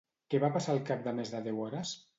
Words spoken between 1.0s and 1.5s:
de més de